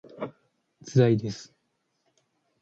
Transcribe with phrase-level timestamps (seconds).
[0.83, 1.53] つらいです